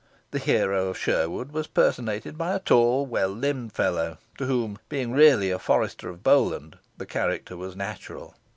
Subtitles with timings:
[0.31, 5.11] The hero of Sherwood was personated by a tall, well limbed fellow, to whom, being
[5.11, 8.33] really a forester of Bowland, the character was natural.